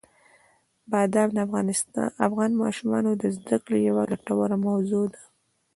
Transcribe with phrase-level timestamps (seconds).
[0.91, 1.39] بادام د
[2.27, 5.21] افغان ماشومانو د زده کړې یوه ګټوره موضوع ده.